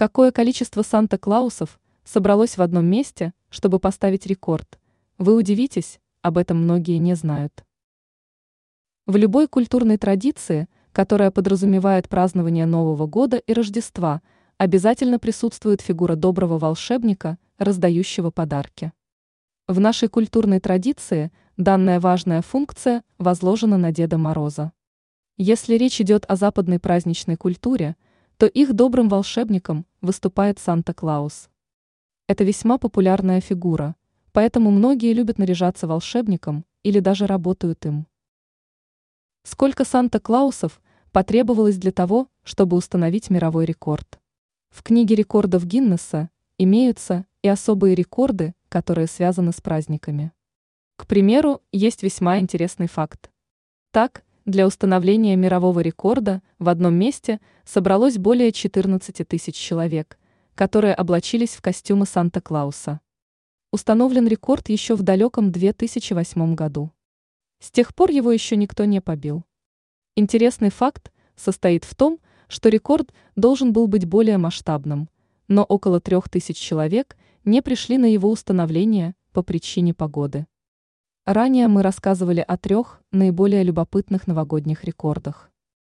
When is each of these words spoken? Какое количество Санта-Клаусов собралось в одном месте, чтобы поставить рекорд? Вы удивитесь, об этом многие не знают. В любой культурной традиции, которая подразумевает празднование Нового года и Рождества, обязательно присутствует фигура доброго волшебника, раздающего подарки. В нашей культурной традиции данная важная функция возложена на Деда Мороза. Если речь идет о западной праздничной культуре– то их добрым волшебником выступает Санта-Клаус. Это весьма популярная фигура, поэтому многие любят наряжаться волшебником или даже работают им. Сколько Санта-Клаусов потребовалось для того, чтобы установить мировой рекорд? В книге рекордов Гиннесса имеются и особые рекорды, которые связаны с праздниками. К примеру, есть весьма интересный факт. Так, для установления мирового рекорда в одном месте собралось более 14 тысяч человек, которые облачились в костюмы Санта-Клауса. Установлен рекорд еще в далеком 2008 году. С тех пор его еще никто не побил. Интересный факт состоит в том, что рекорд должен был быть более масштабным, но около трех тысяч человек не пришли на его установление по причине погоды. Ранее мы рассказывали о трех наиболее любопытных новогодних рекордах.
Какое 0.00 0.32
количество 0.32 0.80
Санта-Клаусов 0.80 1.78
собралось 2.04 2.56
в 2.56 2.62
одном 2.62 2.86
месте, 2.86 3.34
чтобы 3.50 3.78
поставить 3.78 4.24
рекорд? 4.24 4.80
Вы 5.18 5.36
удивитесь, 5.36 6.00
об 6.22 6.38
этом 6.38 6.62
многие 6.62 6.96
не 6.96 7.14
знают. 7.14 7.66
В 9.04 9.16
любой 9.16 9.46
культурной 9.46 9.98
традиции, 9.98 10.70
которая 10.92 11.30
подразумевает 11.30 12.08
празднование 12.08 12.64
Нового 12.64 13.06
года 13.06 13.36
и 13.36 13.52
Рождества, 13.52 14.22
обязательно 14.56 15.18
присутствует 15.18 15.82
фигура 15.82 16.16
доброго 16.16 16.58
волшебника, 16.58 17.36
раздающего 17.58 18.30
подарки. 18.30 18.92
В 19.68 19.80
нашей 19.80 20.08
культурной 20.08 20.60
традиции 20.60 21.30
данная 21.58 22.00
важная 22.00 22.40
функция 22.40 23.04
возложена 23.18 23.76
на 23.76 23.92
Деда 23.92 24.16
Мороза. 24.16 24.72
Если 25.36 25.74
речь 25.74 26.00
идет 26.00 26.24
о 26.26 26.36
западной 26.36 26.78
праздничной 26.80 27.36
культуре– 27.36 27.96
то 28.40 28.46
их 28.46 28.72
добрым 28.72 29.10
волшебником 29.10 29.84
выступает 30.00 30.58
Санта-Клаус. 30.58 31.50
Это 32.26 32.42
весьма 32.42 32.78
популярная 32.78 33.42
фигура, 33.42 33.96
поэтому 34.32 34.70
многие 34.70 35.12
любят 35.12 35.36
наряжаться 35.36 35.86
волшебником 35.86 36.64
или 36.82 37.00
даже 37.00 37.26
работают 37.26 37.84
им. 37.84 38.06
Сколько 39.42 39.84
Санта-Клаусов 39.84 40.80
потребовалось 41.12 41.76
для 41.76 41.92
того, 41.92 42.28
чтобы 42.42 42.78
установить 42.78 43.28
мировой 43.28 43.66
рекорд? 43.66 44.18
В 44.70 44.82
книге 44.82 45.16
рекордов 45.16 45.66
Гиннесса 45.66 46.30
имеются 46.56 47.26
и 47.42 47.48
особые 47.48 47.94
рекорды, 47.94 48.54
которые 48.70 49.06
связаны 49.06 49.52
с 49.52 49.60
праздниками. 49.60 50.32
К 50.96 51.06
примеру, 51.06 51.60
есть 51.72 52.02
весьма 52.02 52.38
интересный 52.38 52.88
факт. 52.88 53.30
Так, 53.90 54.24
для 54.50 54.66
установления 54.66 55.36
мирового 55.36 55.80
рекорда 55.80 56.42
в 56.58 56.68
одном 56.68 56.94
месте 56.94 57.40
собралось 57.64 58.18
более 58.18 58.52
14 58.52 59.26
тысяч 59.26 59.54
человек, 59.54 60.18
которые 60.54 60.94
облачились 60.94 61.50
в 61.50 61.62
костюмы 61.62 62.04
Санта-Клауса. 62.04 63.00
Установлен 63.72 64.26
рекорд 64.26 64.68
еще 64.68 64.96
в 64.96 65.02
далеком 65.02 65.52
2008 65.52 66.54
году. 66.54 66.92
С 67.60 67.70
тех 67.70 67.94
пор 67.94 68.10
его 68.10 68.32
еще 68.32 68.56
никто 68.56 68.84
не 68.84 69.00
побил. 69.00 69.44
Интересный 70.16 70.70
факт 70.70 71.12
состоит 71.36 71.84
в 71.84 71.94
том, 71.94 72.18
что 72.48 72.68
рекорд 72.68 73.14
должен 73.36 73.72
был 73.72 73.86
быть 73.86 74.06
более 74.06 74.38
масштабным, 74.38 75.08
но 75.46 75.62
около 75.62 76.00
трех 76.00 76.28
тысяч 76.28 76.56
человек 76.56 77.16
не 77.44 77.62
пришли 77.62 77.96
на 77.96 78.12
его 78.12 78.28
установление 78.28 79.14
по 79.32 79.42
причине 79.42 79.94
погоды. 79.94 80.46
Ранее 81.26 81.68
мы 81.68 81.82
рассказывали 81.82 82.40
о 82.40 82.56
трех 82.56 83.00
наиболее 83.12 83.62
любопытных 83.62 84.26
новогодних 84.26 84.84
рекордах. 84.84 85.50